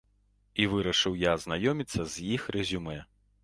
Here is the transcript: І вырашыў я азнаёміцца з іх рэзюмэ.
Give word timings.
І 0.63 0.65
вырашыў 0.71 1.19
я 1.27 1.35
азнаёміцца 1.39 2.09
з 2.17 2.27
іх 2.35 2.51
рэзюмэ. 2.61 3.01